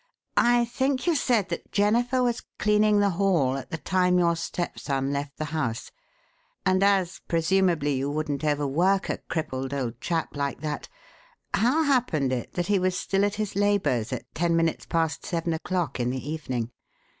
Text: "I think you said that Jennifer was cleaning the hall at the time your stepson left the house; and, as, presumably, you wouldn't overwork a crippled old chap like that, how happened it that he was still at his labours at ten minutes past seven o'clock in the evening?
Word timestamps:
"I 0.37 0.65
think 0.65 1.05
you 1.05 1.13
said 1.13 1.49
that 1.49 1.71
Jennifer 1.71 2.23
was 2.23 2.41
cleaning 2.57 2.99
the 2.99 3.11
hall 3.21 3.55
at 3.55 3.69
the 3.69 3.77
time 3.77 4.17
your 4.17 4.35
stepson 4.35 5.13
left 5.13 5.37
the 5.37 5.45
house; 5.53 5.91
and, 6.65 6.81
as, 6.81 7.21
presumably, 7.27 7.93
you 7.97 8.09
wouldn't 8.09 8.43
overwork 8.43 9.09
a 9.09 9.19
crippled 9.19 9.75
old 9.75 10.01
chap 10.01 10.35
like 10.35 10.61
that, 10.61 10.89
how 11.53 11.83
happened 11.83 12.33
it 12.33 12.53
that 12.53 12.65
he 12.65 12.79
was 12.79 12.97
still 12.97 13.23
at 13.23 13.35
his 13.35 13.55
labours 13.55 14.11
at 14.11 14.25
ten 14.33 14.55
minutes 14.55 14.87
past 14.87 15.23
seven 15.23 15.53
o'clock 15.53 15.99
in 15.99 16.09
the 16.09 16.27
evening? 16.31 16.71